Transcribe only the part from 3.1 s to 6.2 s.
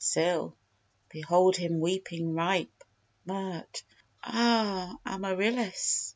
MIRT. Ah, Amarillis!